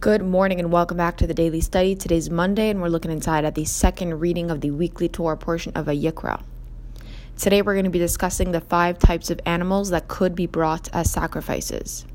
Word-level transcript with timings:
Good 0.00 0.22
morning 0.22 0.60
and 0.60 0.70
welcome 0.70 0.96
back 0.96 1.16
to 1.16 1.26
the 1.26 1.34
daily 1.34 1.60
study. 1.60 1.96
Today's 1.96 2.30
Monday 2.30 2.70
and 2.70 2.80
we're 2.80 2.86
looking 2.86 3.10
inside 3.10 3.44
at 3.44 3.56
the 3.56 3.64
second 3.64 4.20
reading 4.20 4.48
of 4.48 4.60
the 4.60 4.70
weekly 4.70 5.08
Torah 5.08 5.36
portion 5.36 5.72
of 5.74 5.86
Vayikra. 5.86 6.40
Today 7.36 7.62
we're 7.62 7.74
going 7.74 7.82
to 7.82 7.90
be 7.90 7.98
discussing 7.98 8.52
the 8.52 8.60
five 8.60 9.00
types 9.00 9.28
of 9.28 9.40
animals 9.44 9.90
that 9.90 10.06
could 10.06 10.36
be 10.36 10.46
brought 10.46 10.88
as 10.92 11.10
sacrifices. 11.10 12.06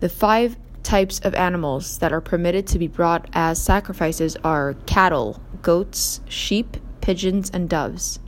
The 0.00 0.08
five 0.08 0.56
types 0.82 1.20
of 1.20 1.36
animals 1.36 1.98
that 1.98 2.12
are 2.12 2.20
permitted 2.20 2.66
to 2.66 2.80
be 2.80 2.88
brought 2.88 3.28
as 3.32 3.62
sacrifices 3.62 4.36
are 4.42 4.74
cattle, 4.86 5.40
goats, 5.62 6.20
sheep, 6.28 6.78
pigeons, 7.00 7.48
and 7.54 7.70
doves. 7.70 8.18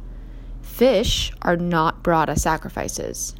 Fish 0.62 1.32
are 1.42 1.56
not 1.56 2.04
brought 2.04 2.30
as 2.30 2.42
sacrifices. 2.42 3.34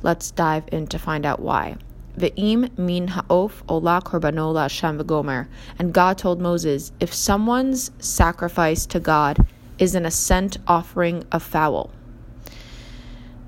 Let's 0.00 0.30
dive 0.30 0.64
in 0.72 0.86
to 0.86 0.98
find 0.98 1.26
out 1.26 1.40
why. 1.40 1.76
Ve'im 2.18 2.76
min 2.78 3.08
ha'of 3.08 3.62
ola 3.68 4.00
korbanola 4.02 4.62
Hashem 4.62 4.98
v'gomer. 4.98 5.48
And 5.78 5.92
God 5.92 6.16
told 6.16 6.40
Moses, 6.40 6.92
if 7.00 7.12
someone's 7.12 7.90
sacrifice 7.98 8.86
to 8.86 9.00
God 9.00 9.46
is 9.78 9.94
an 9.94 10.06
ascent 10.06 10.56
offering 10.66 11.24
of 11.30 11.42
fowl. 11.42 11.90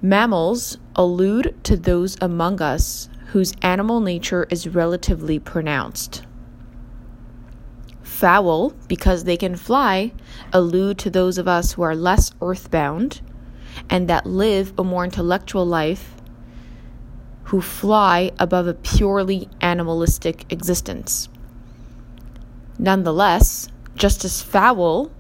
Mammals 0.03 0.79
allude 0.95 1.57
to 1.65 1.77
those 1.77 2.17
among 2.21 2.61
us 2.61 3.09
whose 3.29 3.53
animal 3.63 4.01
nature 4.01 4.47
is 4.51 4.69
relatively 4.69 5.39
pronounced. 5.39 6.23
Fowl, 8.03 8.71
because 8.89 9.25
they 9.25 9.37
can 9.37 9.57
fly, 9.57 10.13
allude 10.53 10.99
to 10.99 11.11
those 11.11 11.39
of 11.39 11.49
us 11.49 11.73
who 11.73 11.83
are 11.83 11.95
less 11.97 12.33
earthbound 12.41 13.21
and 13.89 14.09
that 14.09 14.27
live 14.27 14.73
a 14.79 14.85
more 14.85 15.05
intellectual 15.05 15.65
life 15.65 16.15
who 17.49 17.63
fly 17.63 18.31
above 18.39 18.67
a 18.67 18.75
purely 18.75 19.49
animalistic 19.63 20.45
existence. 20.53 21.31
Nonetheless, 22.79 23.69
just 23.95 24.23
as 24.23 24.43
fowl 24.43 25.11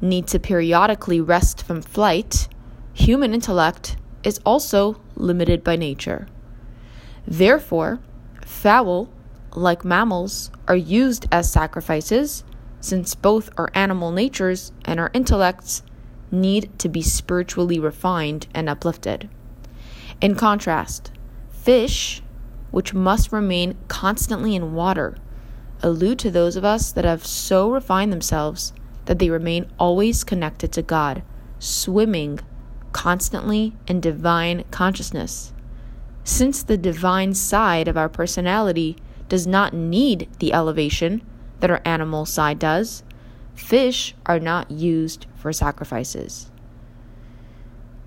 need 0.00 0.26
to 0.26 0.38
periodically 0.38 1.20
rest 1.20 1.62
from 1.62 1.82
flight, 1.82 2.48
human 2.94 3.34
intellect 3.34 3.96
is 4.24 4.40
also 4.46 4.98
limited 5.16 5.62
by 5.62 5.76
nature. 5.76 6.26
Therefore, 7.26 8.00
fowl, 8.42 9.10
like 9.54 9.84
mammals, 9.84 10.50
are 10.66 10.76
used 10.76 11.26
as 11.30 11.52
sacrifices 11.52 12.42
since 12.80 13.14
both 13.14 13.50
our 13.58 13.68
animal 13.74 14.12
natures 14.12 14.72
and 14.86 14.98
our 14.98 15.10
intellects 15.12 15.82
need 16.30 16.70
to 16.78 16.88
be 16.88 17.02
spiritually 17.02 17.78
refined 17.78 18.46
and 18.54 18.66
uplifted. 18.66 19.28
In 20.22 20.36
contrast, 20.36 21.12
Fish, 21.66 22.22
which 22.70 22.94
must 22.94 23.32
remain 23.32 23.76
constantly 23.88 24.54
in 24.54 24.72
water, 24.72 25.16
allude 25.82 26.16
to 26.20 26.30
those 26.30 26.54
of 26.54 26.64
us 26.64 26.92
that 26.92 27.04
have 27.04 27.26
so 27.26 27.68
refined 27.68 28.12
themselves 28.12 28.72
that 29.06 29.18
they 29.18 29.30
remain 29.30 29.66
always 29.76 30.22
connected 30.22 30.70
to 30.70 30.80
God, 30.80 31.24
swimming 31.58 32.38
constantly 32.92 33.72
in 33.88 33.98
divine 33.98 34.62
consciousness. 34.70 35.52
Since 36.22 36.62
the 36.62 36.78
divine 36.78 37.34
side 37.34 37.88
of 37.88 37.96
our 37.96 38.08
personality 38.08 38.96
does 39.28 39.44
not 39.44 39.74
need 39.74 40.28
the 40.38 40.52
elevation 40.52 41.20
that 41.58 41.70
our 41.72 41.82
animal 41.84 42.26
side 42.26 42.60
does, 42.60 43.02
fish 43.56 44.14
are 44.24 44.38
not 44.38 44.70
used 44.70 45.26
for 45.34 45.52
sacrifices. 45.52 46.48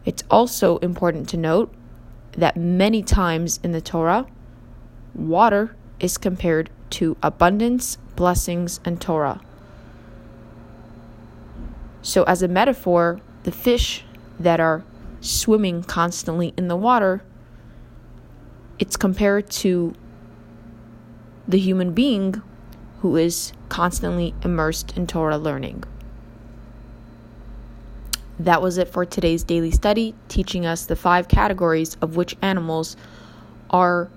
It's 0.06 0.24
also 0.32 0.78
important 0.78 1.28
to 1.28 1.36
note 1.36 1.76
that 2.34 2.56
many 2.58 3.02
times 3.02 3.60
in 3.64 3.72
the 3.72 3.82
Torah, 3.82 4.28
water 5.14 5.76
is 6.00 6.18
compared 6.18 6.70
to 6.92 7.18
abundance, 7.22 7.98
blessings, 8.16 8.80
and 8.86 9.00
Torah. 9.00 9.42
So, 12.02 12.24
as 12.24 12.42
a 12.42 12.48
metaphor, 12.48 13.20
the 13.44 13.52
fish 13.52 14.06
that 14.40 14.60
are 14.60 14.84
swimming 15.22 15.84
constantly 15.84 16.54
in 16.58 16.68
the 16.68 16.76
water, 16.76 17.22
it's 18.80 18.96
compared 18.96 19.50
to 19.50 19.94
the 21.48 21.60
human 21.60 21.94
being 21.94 22.42
who 23.02 23.18
is 23.18 23.54
constantly 23.68 24.34
immersed 24.44 24.96
in 24.96 25.08
Torah 25.08 25.38
learning. 25.38 25.84
That 28.40 28.62
was 28.62 28.78
it 28.78 28.88
for 28.88 29.06
today's 29.06 29.44
daily 29.44 29.72
study, 29.72 30.16
teaching 30.30 30.66
us 30.66 30.86
the 30.86 30.96
five 30.96 31.28
categories 31.28 31.98
of 32.02 32.16
which 32.16 32.38
animals 32.42 32.96
are 33.70 34.10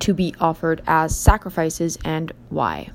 to 0.00 0.12
be 0.12 0.34
offered 0.40 0.82
as 0.88 1.16
sacrifices 1.16 1.96
and 2.04 2.32
why. 2.50 2.90